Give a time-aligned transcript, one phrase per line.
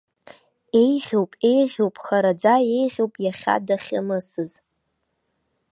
[0.83, 4.51] Еиӷьуп, еиӷьуп, хараӡа еиӷьуп иахьа дахьамысыз.